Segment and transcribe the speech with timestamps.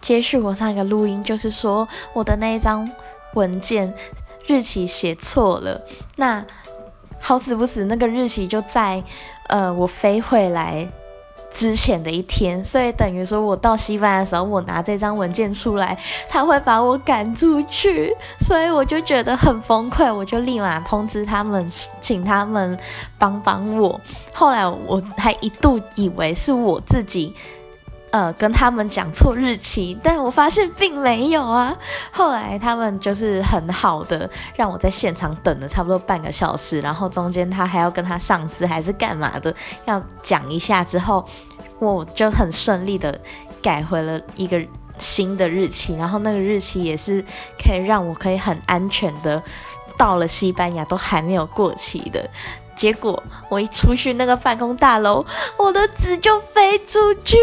[0.00, 2.88] 接续我上一个录音，就是说我的那一张
[3.34, 3.92] 文件
[4.46, 5.80] 日期写错了，
[6.16, 6.44] 那
[7.20, 9.02] 好死不死，那个日期就在
[9.48, 10.88] 呃我飞回来
[11.52, 15.98] 之前的一天，所以等于说我到西班牙的时候，我拿这张文件出来，
[16.28, 18.10] 他会把我赶出去，
[18.40, 21.70] 所以我就觉得很崩溃，我就立马通知他们，
[22.00, 22.78] 请他们
[23.18, 24.00] 帮帮我。
[24.32, 27.34] 后来我还一度以为是我自己。
[28.10, 31.76] 呃，跟他们讲错日期，但我发现并没有啊。
[32.10, 39.54] 后来他们就是很好的，让我在现场等了差不多半个小时，然后中间他还要跟他上司还是干嘛的，
[39.84, 41.24] 要讲一下之后，
[41.78, 43.16] 我就很顺利的
[43.62, 44.60] 改回了一个
[44.98, 47.24] 新的日期，然后那个日期也是
[47.62, 49.40] 可以让我可以很安全的
[49.96, 52.28] 到了西班牙都还没有过期的。
[52.74, 55.24] 结果我一出去那个办公大楼，
[55.58, 57.36] 我的纸就飞出去。